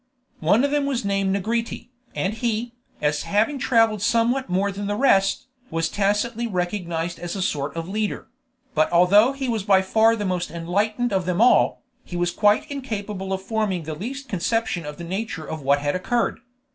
[0.39, 4.95] One of them was named Negrete, and he, as having traveled somewhat more than the
[4.95, 8.27] rest, was tacitly recognized as a sort of leader;
[8.73, 12.65] but although he was by far the most enlightened of them all, he was quite
[12.71, 16.39] incapable of forming the least conception of the nature of what had occurred.